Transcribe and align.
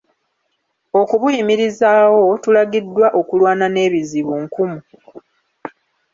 Okubuyimirizaawo, 1.01 2.21
tulagiddwa 2.43 3.07
okulwana 3.19 3.65
n'ebizibu 3.69 4.33
nkumu. 4.43 4.79